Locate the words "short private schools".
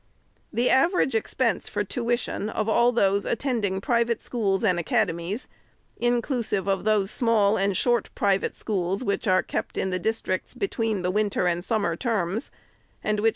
7.77-9.03